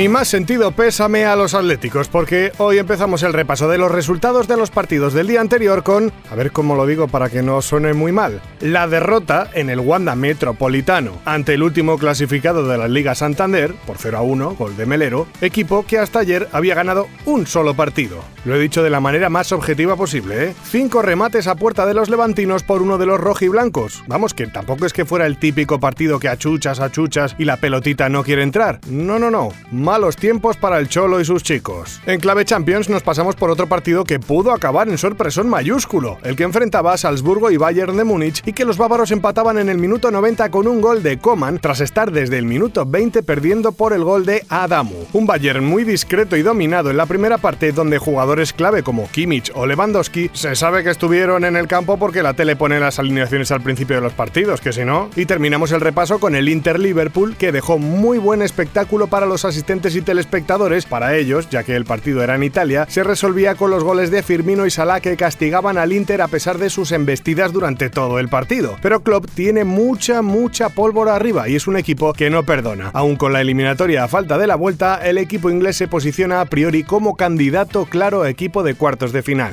Mi 0.00 0.08
más 0.08 0.28
sentido 0.28 0.70
pésame 0.70 1.26
a 1.26 1.36
los 1.36 1.52
atléticos, 1.52 2.08
porque 2.08 2.52
hoy 2.56 2.78
empezamos 2.78 3.22
el 3.22 3.34
repaso 3.34 3.68
de 3.68 3.76
los 3.76 3.92
resultados 3.92 4.48
de 4.48 4.56
los 4.56 4.70
partidos 4.70 5.12
del 5.12 5.26
día 5.26 5.42
anterior 5.42 5.82
con, 5.82 6.10
a 6.30 6.34
ver 6.34 6.52
cómo 6.52 6.74
lo 6.74 6.86
digo 6.86 7.06
para 7.06 7.28
que 7.28 7.42
no 7.42 7.60
suene 7.60 7.92
muy 7.92 8.10
mal, 8.10 8.40
la 8.60 8.88
derrota 8.88 9.50
en 9.52 9.68
el 9.68 9.78
Wanda 9.78 10.14
Metropolitano 10.14 11.18
ante 11.26 11.52
el 11.52 11.62
último 11.62 11.98
clasificado 11.98 12.66
de 12.66 12.78
la 12.78 12.88
Liga 12.88 13.14
Santander, 13.14 13.74
por 13.86 13.98
0 13.98 14.16
a 14.16 14.22
1, 14.22 14.54
gol 14.54 14.74
de 14.74 14.86
Melero, 14.86 15.26
equipo 15.42 15.84
que 15.84 15.98
hasta 15.98 16.20
ayer 16.20 16.48
había 16.50 16.74
ganado 16.74 17.06
un 17.26 17.46
solo 17.46 17.74
partido. 17.74 18.24
Lo 18.46 18.54
he 18.54 18.58
dicho 18.58 18.82
de 18.82 18.88
la 18.88 19.00
manera 19.00 19.28
más 19.28 19.52
objetiva 19.52 19.96
posible, 19.96 20.46
¿eh? 20.46 20.54
Cinco 20.64 21.02
remates 21.02 21.46
a 21.46 21.56
puerta 21.56 21.84
de 21.84 21.92
los 21.92 22.08
levantinos 22.08 22.62
por 22.62 22.80
uno 22.80 22.96
de 22.96 23.04
los 23.04 23.20
rojiblancos. 23.20 24.02
Vamos, 24.06 24.32
que 24.32 24.46
tampoco 24.46 24.86
es 24.86 24.94
que 24.94 25.04
fuera 25.04 25.26
el 25.26 25.36
típico 25.36 25.78
partido 25.78 26.18
que 26.18 26.28
achuchas, 26.28 26.80
achuchas 26.80 27.36
y 27.36 27.44
la 27.44 27.58
pelotita 27.58 28.08
no 28.08 28.24
quiere 28.24 28.42
entrar. 28.42 28.80
No, 28.88 29.18
no, 29.18 29.30
no 29.30 29.50
malos 29.90 30.14
tiempos 30.14 30.56
para 30.56 30.78
el 30.78 30.88
Cholo 30.88 31.20
y 31.20 31.24
sus 31.24 31.42
chicos. 31.42 32.00
En 32.06 32.20
clave 32.20 32.44
Champions 32.44 32.88
nos 32.88 33.02
pasamos 33.02 33.34
por 33.34 33.50
otro 33.50 33.66
partido 33.66 34.04
que 34.04 34.20
pudo 34.20 34.52
acabar 34.52 34.88
en 34.88 34.96
sorpresón 34.96 35.48
mayúsculo, 35.48 36.18
el 36.22 36.36
que 36.36 36.44
enfrentaba 36.44 36.92
a 36.92 36.96
Salzburgo 36.96 37.50
y 37.50 37.56
Bayern 37.56 37.96
de 37.96 38.04
Múnich 38.04 38.40
y 38.46 38.52
que 38.52 38.64
los 38.64 38.78
bávaros 38.78 39.10
empataban 39.10 39.58
en 39.58 39.68
el 39.68 39.78
minuto 39.78 40.12
90 40.12 40.48
con 40.52 40.68
un 40.68 40.80
gol 40.80 41.02
de 41.02 41.18
Coman 41.18 41.58
tras 41.58 41.80
estar 41.80 42.12
desde 42.12 42.38
el 42.38 42.44
minuto 42.44 42.86
20 42.86 43.24
perdiendo 43.24 43.72
por 43.72 43.92
el 43.92 44.04
gol 44.04 44.24
de 44.24 44.44
Adamu. 44.48 45.06
Un 45.12 45.26
Bayern 45.26 45.64
muy 45.64 45.82
discreto 45.82 46.36
y 46.36 46.42
dominado 46.42 46.92
en 46.92 46.96
la 46.96 47.06
primera 47.06 47.38
parte 47.38 47.72
donde 47.72 47.98
jugadores 47.98 48.52
clave 48.52 48.84
como 48.84 49.10
Kimmich 49.10 49.50
o 49.56 49.66
Lewandowski 49.66 50.30
se 50.32 50.54
sabe 50.54 50.84
que 50.84 50.90
estuvieron 50.90 51.44
en 51.44 51.56
el 51.56 51.66
campo 51.66 51.98
porque 51.98 52.22
la 52.22 52.34
tele 52.34 52.54
pone 52.54 52.78
las 52.78 53.00
alineaciones 53.00 53.50
al 53.50 53.60
principio 53.60 53.96
de 53.96 54.02
los 54.02 54.12
partidos, 54.12 54.60
que 54.60 54.72
si 54.72 54.84
no, 54.84 55.10
y 55.16 55.26
terminamos 55.26 55.72
el 55.72 55.80
repaso 55.80 56.20
con 56.20 56.36
el 56.36 56.48
Inter 56.48 56.78
Liverpool 56.78 57.34
que 57.36 57.50
dejó 57.50 57.78
muy 57.78 58.18
buen 58.18 58.40
espectáculo 58.40 59.08
para 59.08 59.26
los 59.26 59.44
asistentes 59.44 59.69
y 59.70 60.02
telespectadores, 60.02 60.84
para 60.84 61.14
ellos, 61.14 61.48
ya 61.48 61.62
que 61.62 61.76
el 61.76 61.84
partido 61.84 62.24
era 62.24 62.34
en 62.34 62.42
Italia, 62.42 62.86
se 62.88 63.04
resolvía 63.04 63.54
con 63.54 63.70
los 63.70 63.84
goles 63.84 64.10
de 64.10 64.24
Firmino 64.24 64.66
y 64.66 64.70
Salah 64.70 64.98
que 64.98 65.16
castigaban 65.16 65.78
al 65.78 65.92
Inter 65.92 66.22
a 66.22 66.26
pesar 66.26 66.58
de 66.58 66.70
sus 66.70 66.90
embestidas 66.90 67.52
durante 67.52 67.88
todo 67.88 68.18
el 68.18 68.28
partido. 68.28 68.76
Pero 68.82 69.04
Klopp 69.04 69.30
tiene 69.32 69.62
mucha, 69.62 70.22
mucha 70.22 70.70
pólvora 70.70 71.14
arriba 71.14 71.48
y 71.48 71.54
es 71.54 71.68
un 71.68 71.76
equipo 71.76 72.12
que 72.12 72.30
no 72.30 72.42
perdona. 72.42 72.90
Aún 72.92 73.14
con 73.14 73.32
la 73.32 73.40
eliminatoria 73.40 74.02
a 74.02 74.08
falta 74.08 74.38
de 74.38 74.48
la 74.48 74.56
vuelta, 74.56 74.96
el 75.04 75.18
equipo 75.18 75.50
inglés 75.50 75.76
se 75.76 75.86
posiciona 75.86 76.40
a 76.40 76.46
priori 76.46 76.82
como 76.82 77.14
candidato 77.14 77.84
claro 77.84 78.22
a 78.22 78.28
equipo 78.28 78.64
de 78.64 78.74
cuartos 78.74 79.12
de 79.12 79.22
final. 79.22 79.52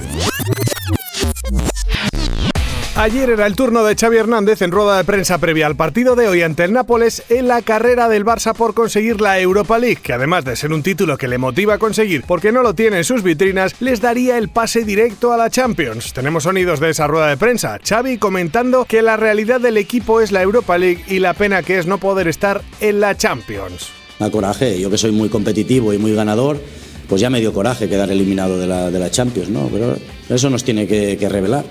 Ayer 2.97 3.29
era 3.29 3.45
el 3.45 3.55
turno 3.55 3.83
de 3.83 3.95
Xavi 3.95 4.17
Hernández 4.17 4.63
en 4.63 4.71
rueda 4.71 4.97
de 4.97 5.03
prensa 5.03 5.37
previa 5.37 5.67
al 5.67 5.75
partido 5.75 6.15
de 6.15 6.27
hoy 6.27 6.41
ante 6.41 6.63
el 6.63 6.73
Nápoles 6.73 7.21
en 7.29 7.47
la 7.47 7.61
carrera 7.61 8.09
del 8.09 8.25
Barça 8.25 8.55
por 8.55 8.73
conseguir 8.73 9.21
la 9.21 9.39
Europa 9.39 9.77
League, 9.77 9.99
que 10.01 10.13
además 10.13 10.45
de 10.45 10.55
ser 10.55 10.73
un 10.73 10.81
título 10.81 11.15
que 11.15 11.27
le 11.27 11.37
motiva 11.37 11.75
a 11.75 11.77
conseguir 11.77 12.23
porque 12.25 12.51
no 12.51 12.63
lo 12.63 12.73
tiene 12.73 12.97
en 12.97 13.03
sus 13.03 13.21
vitrinas, 13.21 13.75
les 13.81 14.01
daría 14.01 14.39
el 14.39 14.49
pase 14.49 14.83
directo 14.83 15.31
a 15.31 15.37
la 15.37 15.51
Champions. 15.51 16.11
Tenemos 16.11 16.45
sonidos 16.45 16.79
de 16.79 16.89
esa 16.89 17.05
rueda 17.05 17.27
de 17.27 17.37
prensa. 17.37 17.77
Xavi 17.87 18.17
comentando 18.17 18.85
que 18.85 19.03
la 19.03 19.15
realidad 19.15 19.61
del 19.61 19.77
equipo 19.77 20.19
es 20.19 20.31
la 20.31 20.41
Europa 20.41 20.79
League 20.79 21.03
y 21.07 21.19
la 21.19 21.35
pena 21.35 21.61
que 21.61 21.77
es 21.77 21.85
no 21.85 21.99
poder 21.99 22.27
estar 22.27 22.63
en 22.79 22.99
la 22.99 23.15
Champions. 23.15 23.89
Da 24.17 24.31
coraje, 24.31 24.81
yo 24.81 24.89
que 24.89 24.97
soy 24.97 25.11
muy 25.11 25.29
competitivo 25.29 25.93
y 25.93 25.99
muy 25.99 26.15
ganador, 26.15 26.59
pues 27.07 27.21
ya 27.21 27.29
me 27.29 27.41
dio 27.41 27.53
coraje 27.53 27.87
quedar 27.87 28.09
eliminado 28.09 28.59
de 28.59 28.65
la, 28.99 29.11
Champions, 29.11 29.49
¿no? 29.49 29.69
Pero 29.71 29.95
eso 30.29 30.49
nos 30.49 30.63
tiene 30.63 30.87
que 30.87 31.29
revelar 31.29 31.63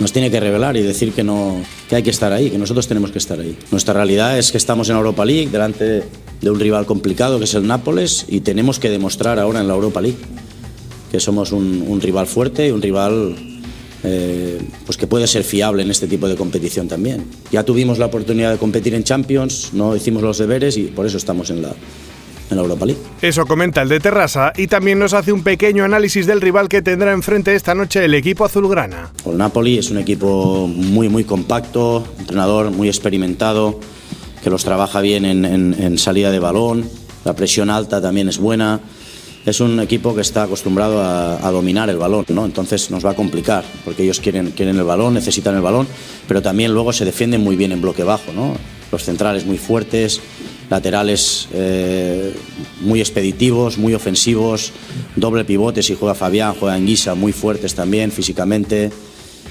nos 0.00 0.12
tiene 0.12 0.30
que 0.30 0.40
revelar 0.40 0.76
y 0.76 0.82
decir 0.82 1.12
que, 1.12 1.22
no, 1.22 1.60
que 1.88 1.96
hay 1.96 2.02
que 2.02 2.10
estar 2.10 2.32
ahí, 2.32 2.50
que 2.50 2.58
nosotros 2.58 2.88
tenemos 2.88 3.10
que 3.10 3.18
estar 3.18 3.38
ahí. 3.38 3.56
Nuestra 3.70 3.94
realidad 3.94 4.38
es 4.38 4.50
que 4.50 4.58
estamos 4.58 4.88
en 4.88 4.96
Europa 4.96 5.24
League 5.24 5.48
delante 5.50 6.02
de 6.40 6.50
un 6.50 6.58
rival 6.58 6.86
complicado 6.86 7.38
que 7.38 7.44
es 7.44 7.54
el 7.54 7.66
Nápoles 7.66 8.26
y 8.28 8.40
tenemos 8.40 8.78
que 8.78 8.90
demostrar 8.90 9.38
ahora 9.38 9.60
en 9.60 9.68
la 9.68 9.74
Europa 9.74 10.00
League 10.00 10.18
que 11.10 11.20
somos 11.20 11.52
un, 11.52 12.00
rival 12.00 12.26
fuerte 12.26 12.68
y 12.68 12.70
un 12.70 12.80
rival 12.80 13.36
eh, 14.02 14.58
pues 14.86 14.96
que 14.96 15.06
puede 15.06 15.26
ser 15.26 15.44
fiable 15.44 15.82
en 15.82 15.90
este 15.90 16.06
tipo 16.06 16.26
de 16.26 16.36
competición 16.36 16.88
también. 16.88 17.26
Ya 17.50 17.62
tuvimos 17.64 17.98
la 17.98 18.06
oportunidad 18.06 18.50
de 18.50 18.58
competir 18.58 18.94
en 18.94 19.04
Champions, 19.04 19.74
no 19.74 19.94
hicimos 19.94 20.22
los 20.22 20.38
deberes 20.38 20.78
y 20.78 20.84
por 20.84 21.04
eso 21.04 21.18
estamos 21.18 21.50
en 21.50 21.60
la, 21.60 21.74
en 22.50 22.56
la 22.56 22.62
Europa 22.62 22.86
League. 22.86 23.00
Eso 23.20 23.46
comenta 23.46 23.82
el 23.82 23.88
de 23.88 24.00
Terrassa 24.00 24.52
y 24.56 24.66
también 24.66 24.98
nos 24.98 25.14
hace 25.14 25.32
un 25.32 25.42
pequeño 25.42 25.84
análisis 25.84 26.26
del 26.26 26.40
rival 26.40 26.68
que 26.68 26.82
tendrá 26.82 27.12
enfrente 27.12 27.54
esta 27.54 27.74
noche 27.74 28.04
el 28.04 28.14
equipo 28.14 28.44
azulgrana. 28.44 29.12
El 29.24 29.38
Napoli 29.38 29.78
es 29.78 29.90
un 29.90 29.98
equipo 29.98 30.66
muy 30.68 31.08
muy 31.08 31.24
compacto, 31.24 32.04
entrenador 32.18 32.70
muy 32.70 32.88
experimentado, 32.88 33.78
que 34.42 34.50
los 34.50 34.64
trabaja 34.64 35.00
bien 35.00 35.24
en, 35.24 35.98
salida 35.98 36.30
de 36.30 36.38
balón, 36.38 36.84
la 37.24 37.34
presión 37.34 37.70
alta 37.70 38.00
también 38.00 38.28
es 38.28 38.38
buena. 38.38 38.80
Es 39.44 39.58
un 39.60 39.80
equipo 39.80 40.14
que 40.14 40.20
está 40.20 40.44
acostumbrado 40.44 41.02
a, 41.02 41.50
dominar 41.50 41.90
el 41.90 41.96
balón, 41.96 42.24
¿no? 42.28 42.44
entonces 42.44 42.92
nos 42.92 43.04
va 43.04 43.10
a 43.10 43.14
complicar, 43.14 43.64
porque 43.84 44.04
ellos 44.04 44.20
quieren, 44.20 44.52
quieren 44.52 44.76
el 44.76 44.84
balón, 44.84 45.14
necesitan 45.14 45.56
el 45.56 45.62
balón, 45.62 45.88
pero 46.28 46.42
también 46.42 46.72
luego 46.72 46.92
se 46.92 47.04
defienden 47.04 47.40
muy 47.40 47.56
bien 47.56 47.72
en 47.72 47.82
bloque 47.82 48.04
bajo. 48.04 48.32
¿no? 48.32 48.54
Los 48.92 49.04
centrales 49.04 49.44
muy 49.44 49.58
fuertes, 49.58 50.20
laterales 50.72 51.48
eh, 51.52 52.34
muy 52.80 53.00
expeditivos, 53.00 53.76
muy 53.76 53.92
ofensivos, 53.92 54.72
doble 55.16 55.44
pivote 55.44 55.82
si 55.82 55.94
juega 55.94 56.14
Fabián, 56.14 56.54
juega 56.58 56.78
en 56.78 56.86
Guisa, 56.86 57.14
muy 57.14 57.32
fuertes 57.32 57.74
también 57.74 58.10
físicamente. 58.10 58.90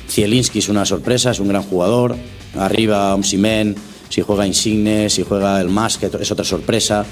Zielinski 0.10 0.58
es 0.60 0.70
una 0.70 0.84
sorpresa, 0.84 1.30
es 1.30 1.40
un 1.40 1.48
gran 1.48 1.62
jugador. 1.62 2.16
Arriba 2.58 3.14
Omsimen, 3.14 3.76
si 4.10 4.22
juega 4.22 4.48
Insigne, 4.48 5.12
si 5.12 5.22
juega 5.22 5.62
el 5.62 5.70
Mas, 5.70 6.00
que 6.00 6.08
es 6.08 6.32
otra 6.32 6.44
sorpresa. 6.44 7.06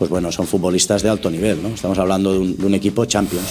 Pues 0.00 0.08
bueno, 0.10 0.32
son 0.32 0.46
futbolistas 0.46 1.02
de 1.02 1.10
alto 1.10 1.30
nivel, 1.30 1.62
¿no? 1.62 1.68
Estamos 1.68 1.98
hablando 1.98 2.32
de 2.32 2.38
un, 2.38 2.72
equipo 2.74 3.04
Champions. 3.04 3.46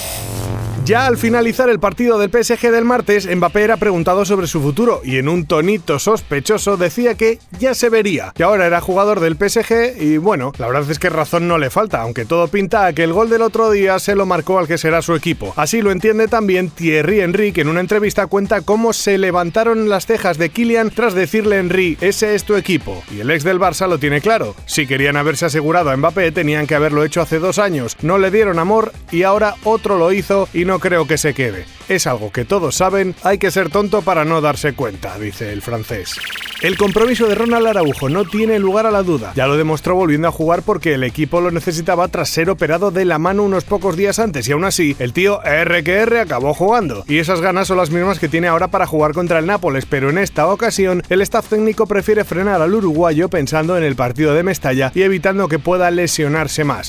Ya 0.83 1.05
al 1.05 1.17
finalizar 1.17 1.69
el 1.69 1.79
partido 1.79 2.17
del 2.17 2.31
PSG 2.31 2.71
del 2.71 2.83
martes, 2.83 3.27
Mbappé 3.29 3.61
era 3.61 3.77
preguntado 3.77 4.25
sobre 4.25 4.47
su 4.47 4.59
futuro 4.59 5.01
y 5.03 5.17
en 5.17 5.29
un 5.29 5.45
tonito 5.45 5.99
sospechoso 5.99 6.77
decía 6.77 7.13
que 7.13 7.37
ya 7.59 7.75
se 7.75 7.89
vería, 7.89 8.31
que 8.33 8.41
ahora 8.41 8.65
era 8.65 8.81
jugador 8.81 9.19
del 9.19 9.35
PSG 9.35 10.01
y 10.01 10.17
bueno, 10.17 10.51
la 10.57 10.65
verdad 10.65 10.89
es 10.89 10.97
que 10.97 11.09
razón 11.09 11.47
no 11.47 11.59
le 11.59 11.69
falta, 11.69 12.01
aunque 12.01 12.25
todo 12.25 12.47
pinta 12.47 12.87
a 12.87 12.93
que 12.93 13.03
el 13.03 13.13
gol 13.13 13.29
del 13.29 13.43
otro 13.43 13.69
día 13.69 13.99
se 13.99 14.15
lo 14.15 14.25
marcó 14.25 14.57
al 14.57 14.67
que 14.67 14.79
será 14.79 15.03
su 15.03 15.13
equipo. 15.13 15.53
Así 15.57 15.83
lo 15.83 15.91
entiende 15.91 16.27
también 16.27 16.71
Thierry 16.71 17.19
Henry, 17.19 17.51
que 17.51 17.61
en 17.61 17.67
una 17.67 17.81
entrevista 17.81 18.25
cuenta 18.25 18.61
cómo 18.61 18.91
se 18.93 19.19
levantaron 19.19 19.89
las 19.89 20.07
cejas 20.07 20.39
de 20.39 20.49
Kylian 20.49 20.89
tras 20.89 21.13
decirle 21.13 21.57
a 21.57 21.59
Henry, 21.59 21.99
ese 22.01 22.33
es 22.33 22.45
tu 22.45 22.55
equipo. 22.55 23.03
Y 23.15 23.19
el 23.19 23.29
ex 23.29 23.43
del 23.43 23.59
Barça 23.59 23.87
lo 23.87 23.99
tiene 23.99 24.21
claro, 24.21 24.55
si 24.65 24.87
querían 24.87 25.17
haberse 25.17 25.45
asegurado 25.45 25.91
a 25.91 25.97
Mbappé 25.97 26.31
tenían 26.39 26.67
que 26.67 26.75
haberlo 26.75 27.03
hecho 27.03 27.19
hace 27.19 27.37
dos 27.37 27.59
años, 27.59 27.97
no 28.01 28.17
le 28.17 28.31
dieron 28.31 28.59
amor 28.59 28.93
y 29.11 29.23
ahora 29.23 29.55
otro 29.65 29.97
lo 29.97 30.13
hizo 30.13 30.47
y 30.53 30.63
no 30.63 30.79
creo 30.79 31.05
que 31.05 31.17
se 31.17 31.33
quede. 31.33 31.65
Es 31.89 32.07
algo 32.07 32.31
que 32.31 32.45
todos 32.45 32.75
saben, 32.75 33.13
hay 33.23 33.39
que 33.39 33.51
ser 33.51 33.69
tonto 33.69 34.03
para 34.03 34.23
no 34.23 34.39
darse 34.39 34.71
cuenta, 34.71 35.19
dice 35.19 35.51
el 35.51 35.61
francés. 35.61 36.15
El 36.61 36.77
compromiso 36.77 37.27
de 37.27 37.35
Ronald 37.35 37.67
Araujo 37.67 38.09
no 38.09 38.25
tiene 38.25 38.59
lugar 38.59 38.85
a 38.85 38.91
la 38.91 39.01
duda. 39.01 39.31
Ya 39.33 39.47
lo 39.47 39.55
demostró 39.55 39.95
volviendo 39.95 40.27
a 40.27 40.31
jugar 40.31 40.61
porque 40.61 40.93
el 40.93 41.05
equipo 41.05 41.39
lo 41.39 41.51
necesitaba 41.51 42.09
tras 42.09 42.29
ser 42.29 42.49
operado 42.49 42.91
de 42.91 43.05
la 43.05 43.17
mano 43.17 43.43
unos 43.43 43.63
pocos 43.63 43.95
días 43.95 44.19
antes 44.19 44.47
y 44.47 44.51
aún 44.51 44.65
así 44.65 44.93
el 44.99 45.13
tío 45.13 45.41
R 45.41 45.83
que 45.85 45.93
R 45.93 46.19
acabó 46.19 46.53
jugando. 46.53 47.05
Y 47.07 47.19
esas 47.19 47.39
ganas 47.39 47.69
son 47.69 47.77
las 47.77 47.91
mismas 47.91 48.19
que 48.19 48.27
tiene 48.27 48.49
ahora 48.49 48.67
para 48.67 48.87
jugar 48.87 49.13
contra 49.13 49.39
el 49.39 49.45
Nápoles, 49.45 49.85
pero 49.85 50.09
en 50.09 50.17
esta 50.17 50.47
ocasión 50.47 51.01
el 51.09 51.21
staff 51.21 51.47
técnico 51.47 51.87
prefiere 51.87 52.25
frenar 52.25 52.61
al 52.61 52.75
uruguayo 52.75 53.29
pensando 53.29 53.77
en 53.77 53.83
el 53.83 53.95
partido 53.95 54.33
de 54.33 54.43
Mestalla 54.43 54.91
y 54.93 55.03
evitando 55.03 55.47
que 55.47 55.59
pueda 55.59 55.91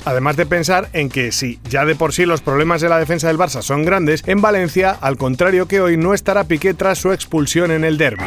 Además 0.04 0.36
de 0.36 0.46
pensar 0.46 0.88
en 0.92 1.08
que 1.08 1.32
si 1.32 1.60
ya 1.68 1.84
de 1.84 1.94
por 1.94 2.12
sí 2.12 2.26
los 2.26 2.40
problemas 2.40 2.80
de 2.80 2.88
la 2.88 2.98
defensa 2.98 3.28
del 3.28 3.38
Barça 3.38 3.62
son 3.62 3.84
grandes, 3.84 4.22
en 4.26 4.40
Valencia, 4.40 4.96
al 5.00 5.16
contrario 5.16 5.66
que 5.66 5.80
hoy, 5.80 5.96
no 5.96 6.14
estará 6.14 6.44
Piqué 6.44 6.74
tras 6.74 6.98
su 6.98 7.12
expulsión 7.12 7.70
en 7.70 7.84
el 7.84 7.98
derby. 7.98 8.24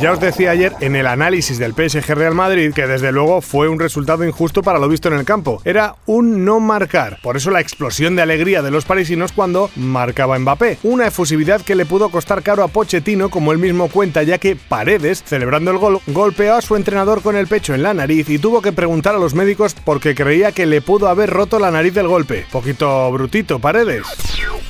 Ya 0.00 0.12
os 0.12 0.20
decía 0.20 0.52
ayer 0.52 0.74
en 0.80 0.94
el 0.94 1.08
análisis 1.08 1.58
del 1.58 1.72
PSG 1.72 2.14
Real 2.14 2.34
Madrid 2.34 2.72
que 2.72 2.86
desde 2.86 3.10
luego 3.10 3.40
fue 3.40 3.68
un 3.68 3.80
resultado 3.80 4.24
injusto 4.24 4.62
para 4.62 4.78
lo 4.78 4.88
visto 4.88 5.08
en 5.08 5.14
el 5.14 5.24
campo. 5.24 5.60
Era 5.64 5.96
un 6.06 6.44
no 6.44 6.60
marcar. 6.60 7.18
Por 7.20 7.36
eso 7.36 7.50
la 7.50 7.60
explosión 7.60 8.14
de 8.14 8.22
alegría 8.22 8.62
de 8.62 8.70
los 8.70 8.84
parisinos 8.84 9.32
cuando 9.32 9.70
marcaba 9.74 10.38
Mbappé. 10.38 10.78
Una 10.84 11.08
efusividad 11.08 11.62
que 11.62 11.74
le 11.74 11.84
pudo 11.84 12.10
costar 12.10 12.44
caro 12.44 12.62
a 12.62 12.68
Pochettino, 12.68 13.28
como 13.28 13.50
él 13.50 13.58
mismo 13.58 13.88
cuenta, 13.88 14.22
ya 14.22 14.38
que 14.38 14.54
Paredes, 14.54 15.24
celebrando 15.26 15.72
el 15.72 15.78
gol, 15.78 16.00
golpeó 16.06 16.54
a 16.54 16.62
su 16.62 16.76
entrenador 16.76 17.20
con 17.20 17.34
el 17.34 17.48
pecho 17.48 17.74
en 17.74 17.82
la 17.82 17.92
nariz 17.92 18.30
y 18.30 18.38
tuvo 18.38 18.62
que 18.62 18.72
preguntar 18.72 19.16
a 19.16 19.18
los 19.18 19.34
médicos 19.34 19.74
porque 19.84 20.14
creía 20.14 20.52
que 20.52 20.66
le 20.66 20.80
pudo 20.80 21.08
haber 21.08 21.30
roto 21.30 21.58
la 21.58 21.72
nariz 21.72 21.94
del 21.94 22.06
golpe. 22.06 22.46
Poquito 22.52 23.10
brutito, 23.10 23.58
Paredes. 23.58 24.06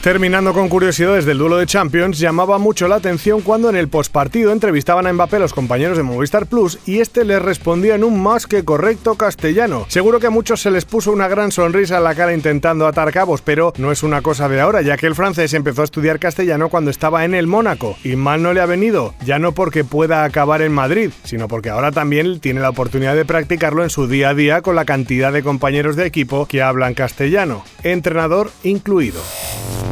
Terminando 0.03 0.55
con 0.55 0.69
curiosidades 0.69 1.25
del 1.25 1.39
duelo 1.39 1.57
de 1.57 1.67
Champions, 1.67 2.21
llamaba 2.21 2.59
mucho 2.59 2.87
la 2.87 2.95
atención 2.95 3.41
cuando 3.41 3.69
en 3.69 3.75
el 3.75 3.89
postpartido 3.89 4.53
entrevistaban 4.53 5.09
a 5.09 5.13
Mbappé 5.13 5.41
los 5.41 5.53
compañeros 5.53 5.97
de 5.97 6.05
Movistar 6.05 6.47
Plus 6.47 6.79
y 6.87 7.01
este 7.01 7.25
les 7.25 7.43
respondía 7.43 7.97
en 7.97 8.05
un 8.05 8.23
más 8.23 8.47
que 8.47 8.65
correcto 8.65 9.17
castellano. 9.17 9.87
Seguro 9.89 10.21
que 10.21 10.29
a 10.29 10.31
muchos 10.31 10.63
se 10.63 10.71
les 10.71 10.85
puso 10.85 11.11
una 11.11 11.27
gran 11.27 11.51
sonrisa 11.51 11.99
en 11.99 12.05
la 12.05 12.15
cara 12.15 12.33
intentando 12.33 12.87
atar 12.87 13.13
cabos, 13.13 13.43
pero 13.43 13.73
no 13.77 13.91
es 13.91 14.05
una 14.05 14.23
cosa 14.23 14.49
de 14.49 14.61
ahora, 14.61 14.83
ya 14.83 14.97
que 14.97 15.07
el 15.07 15.17
francés 15.17 15.53
empezó 15.53 15.83
a 15.83 15.87
estudiar 15.87 16.21
castellano 16.21 16.69
cuando 16.69 16.93
estaba 16.93 17.25
en 17.25 17.35
el 17.35 17.49
Mónaco 17.49 17.97
y 18.05 18.15
mal 18.15 18.41
no 18.41 18.53
le 18.53 18.61
ha 18.61 18.67
venido, 18.67 19.15
ya 19.25 19.41
no 19.41 19.51
porque 19.51 19.83
pueda 19.83 20.23
acabar 20.23 20.63
en 20.63 20.73
Madrid, 20.73 21.11
sino 21.25 21.49
porque 21.49 21.71
ahora 21.71 21.91
también 21.91 22.39
tiene 22.39 22.61
la 22.61 22.71
oportunidad 22.71 23.17
de 23.17 23.25
practicarlo 23.25 23.83
en 23.83 23.91
su 23.91 24.07
día 24.07 24.29
a 24.29 24.35
día 24.35 24.63
con 24.63 24.77
la 24.77 24.85
cantidad 24.85 25.33
de 25.33 25.43
compañeros 25.43 25.97
de 25.97 26.07
equipo 26.07 26.47
que 26.47 26.63
hablan 26.63 26.95
castellano, 26.95 27.65
entrenador 27.83 28.53
incluido. 28.63 29.21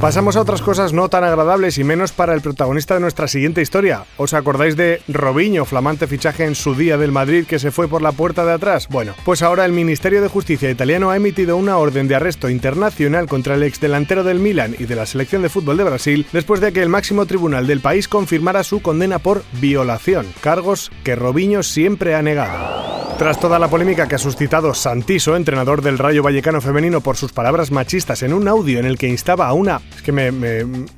Pasamos 0.01 0.37
a 0.37 0.43
otras 0.43 0.61
cosas 0.61 0.93
no 0.93 1.09
tan 1.09 1.25
agradables 1.25 1.79
y 1.79 1.85
menos 1.85 2.13
para 2.13 2.35
el 2.35 2.43
protagonista 2.43 2.95
de 2.95 3.01
nuestra 3.01 3.29
siguiente 3.29 3.63
historia. 3.63 4.05
¿Os 4.19 4.35
acordáis 4.35 4.77
de 4.77 5.01
Robinho, 5.09 5.65
flamante 5.65 6.07
fichaje 6.07 6.45
en 6.45 6.55
su 6.55 6.75
día 6.75 6.99
del 6.99 7.13
Madrid 7.13 7.47
que 7.47 7.59
se 7.59 7.71
fue 7.71 7.89
por 7.89 8.03
la 8.03 8.13
puerta 8.13 8.45
de 8.45 8.53
atrás? 8.53 8.89
Bueno, 8.89 9.15
pues 9.25 9.43
ahora 9.43 9.65
el 9.65 9.73
Ministerio 9.73 10.21
de 10.21 10.29
Justicia 10.29 10.71
italiano 10.71 11.11
ha 11.11 11.17
emitido 11.17 11.57
una 11.57 11.79
orden 11.79 12.09
de 12.09 12.15
arresto 12.15 12.51
internacional 12.51 13.27
contra 13.27 13.55
el 13.55 13.63
ex 13.63 13.81
delantero 13.81 14.23
del 14.23 14.39
Milan 14.39 14.77
y 14.79 14.85
de 14.85 14.97
la 14.97 15.07
selección 15.07 15.41
de 15.41 15.49
fútbol 15.49 15.79
de 15.79 15.85
Brasil 15.85 16.27
después 16.31 16.61
de 16.61 16.75
que 16.75 16.83
el 16.83 16.91
máximo 16.91 17.25
tribunal 17.25 17.67
del 17.67 17.81
país 17.81 18.07
confirmara 18.07 18.65
su 18.65 18.83
condena 18.83 19.19
por 19.19 19.45
violación, 19.61 20.27
cargos 20.43 20.93
que 21.05 21.17
Robinho 21.17 21.63
siempre 21.63 22.15
ha 22.15 22.21
negado. 22.21 22.97
Tras 23.19 23.41
toda 23.41 23.59
la 23.59 23.69
polémica 23.69 24.07
que 24.07 24.17
ha 24.17 24.19
suscitado 24.19 24.75
Santiso, 24.75 25.37
entrenador 25.37 25.81
del 25.81 25.97
Rayo 25.97 26.23
Vallecano 26.23 26.61
femenino, 26.61 27.01
por 27.01 27.17
sus 27.17 27.33
palabras 27.33 27.71
machistas 27.71 28.23
en 28.23 28.35
un 28.35 28.47
audio 28.47 28.79
en 28.79 28.85
el 28.85 28.99
que 28.99 29.09
instaba 29.09 29.49
a 29.49 29.55
una, 29.55 29.81
es 29.95 30.03
que 30.03 30.13
me, 30.13 30.31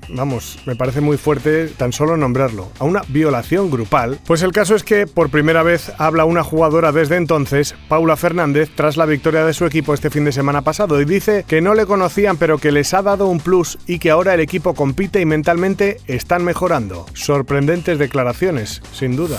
vamos, 0.09 0.59
me 0.67 0.77
parece 0.77 1.01
muy 1.01 1.17
fuerte 1.17 1.69
tan 1.69 1.93
solo 1.93 2.17
nombrarlo, 2.17 2.71
a 2.79 2.85
una 2.85 3.03
violación 3.09 3.71
grupal, 3.71 4.19
pues 4.27 4.43
el 4.43 4.53
caso 4.53 4.75
es 4.75 4.83
que 4.83 5.07
por 5.07 5.31
primera 5.31 5.63
vez 5.63 5.93
habla 5.99 6.25
una 6.25 6.45
jugadora 6.45 6.93
desde 6.93 7.17
entonces, 7.17 7.75
Paula 7.89 8.17
Fernández, 8.17 8.71
tras 8.75 8.97
la 8.97 9.07
victoria 9.07 9.45
de 9.45 9.55
su 9.55 9.67
equipo 9.67 9.95
este 9.95 10.11
fin 10.11 10.25
de 10.25 10.33
semana 10.33 10.63
pasado 10.63 11.01
y 11.01 11.05
dice 11.05 11.45
que 11.47 11.61
no 11.61 11.75
le 11.75 11.87
conocían 11.87 12.37
pero 12.37 12.59
que 12.59 12.73
les 12.73 12.95
ha 12.95 13.03
dado 13.03 13.27
un 13.27 13.41
plus 13.41 13.79
y 13.87 13.99
que 13.99 14.11
ahora 14.11 14.35
el 14.35 14.41
equipo 14.41 14.75
compite 14.75 15.21
y 15.21 15.27
mentalmente 15.27 15.99
están 16.07 16.45
mejorando. 16.45 17.07
Sorprendentes 17.15 17.99
declaraciones, 17.99 18.83
sin 18.93 19.17
duda. 19.17 19.39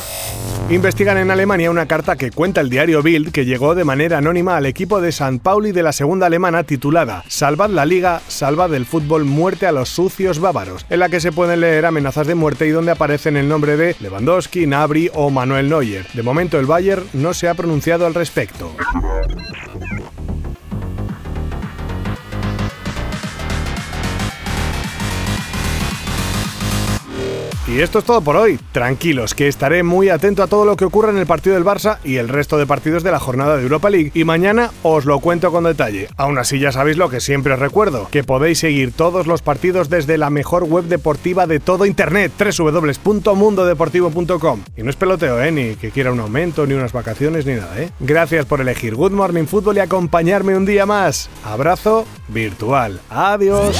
Investigan 0.69 1.17
en 1.17 1.31
Alemania 1.31 1.71
una 1.71 1.87
carta 1.87 2.15
que 2.15 2.31
cuenta 2.31 2.61
el 2.61 2.69
diario 2.69 3.01
Bild 3.01 3.31
que 3.31 3.45
llegó 3.45 3.75
de 3.75 3.85
manera 3.85 4.19
anónima 4.19 4.57
al 4.57 4.65
equipo 4.65 5.01
de 5.01 5.11
San 5.11 5.39
Pauli 5.39 5.71
de 5.71 5.83
la 5.83 5.91
segunda 5.91 6.27
alemana 6.27 6.63
titulada 6.63 7.23
Salvad 7.27 7.69
la 7.69 7.85
liga, 7.85 8.21
salvad 8.27 8.73
el 8.73 8.85
fútbol, 8.85 9.25
muerte 9.39 9.67
a 9.67 9.71
los 9.71 9.87
sucios 9.87 10.39
bávaros, 10.39 10.85
en 10.89 10.99
la 10.99 11.07
que 11.07 11.21
se 11.21 11.31
pueden 11.31 11.61
leer 11.61 11.85
amenazas 11.85 12.27
de 12.27 12.35
muerte 12.35 12.67
y 12.67 12.71
donde 12.71 12.91
aparecen 12.91 13.37
el 13.37 13.47
nombre 13.47 13.77
de 13.77 13.95
Lewandowski, 14.01 14.67
Nabri 14.67 15.09
o 15.13 15.29
Manuel 15.29 15.69
Neuer. 15.69 16.05
De 16.13 16.23
momento 16.23 16.59
el 16.59 16.65
Bayern 16.65 17.07
no 17.13 17.33
se 17.33 17.47
ha 17.47 17.53
pronunciado 17.53 18.05
al 18.05 18.13
respecto. 18.13 18.75
Y 27.71 27.81
esto 27.81 27.99
es 27.99 28.05
todo 28.05 28.21
por 28.21 28.35
hoy. 28.35 28.59
Tranquilos, 28.71 29.35
que 29.35 29.47
estaré 29.47 29.83
muy 29.83 30.09
atento 30.09 30.41
a 30.41 30.47
todo 30.47 30.65
lo 30.65 30.75
que 30.75 30.85
ocurra 30.85 31.11
en 31.11 31.19
el 31.19 31.27
partido 31.27 31.53
del 31.53 31.63
Barça 31.63 31.99
y 32.03 32.15
el 32.15 32.27
resto 32.27 32.57
de 32.57 32.65
partidos 32.65 33.03
de 33.03 33.11
la 33.11 33.19
jornada 33.19 33.57
de 33.57 33.63
Europa 33.63 33.91
League. 33.91 34.09
Y 34.15 34.23
mañana 34.23 34.71
os 34.81 35.05
lo 35.05 35.19
cuento 35.19 35.51
con 35.51 35.65
detalle. 35.65 36.07
Aún 36.17 36.39
así 36.39 36.57
ya 36.57 36.71
sabéis 36.71 36.97
lo 36.97 37.09
que 37.09 37.19
siempre 37.19 37.53
os 37.53 37.59
recuerdo, 37.59 38.07
que 38.09 38.23
podéis 38.23 38.57
seguir 38.57 38.91
todos 38.91 39.27
los 39.27 39.43
partidos 39.43 39.87
desde 39.87 40.17
la 40.17 40.31
mejor 40.31 40.63
web 40.63 40.85
deportiva 40.85 41.45
de 41.45 41.59
todo 41.59 41.85
Internet, 41.85 42.31
www.mundodeportivo.com. 42.39 44.61
Y 44.75 44.81
no 44.81 44.89
es 44.89 44.95
peloteo, 44.95 45.39
¿eh? 45.39 45.51
Ni 45.51 45.75
que 45.75 45.91
quiera 45.91 46.11
un 46.11 46.21
aumento, 46.21 46.65
ni 46.65 46.73
unas 46.73 46.91
vacaciones, 46.91 47.45
ni 47.45 47.53
nada, 47.53 47.79
¿eh? 47.79 47.91
Gracias 47.99 48.45
por 48.45 48.61
elegir 48.61 48.95
Good 48.95 49.11
Morning 49.11 49.45
Football 49.45 49.77
y 49.77 49.81
acompañarme 49.81 50.57
un 50.57 50.65
día 50.65 50.87
más. 50.87 51.29
Abrazo 51.43 52.07
virtual. 52.29 52.99
Adiós. 53.11 53.79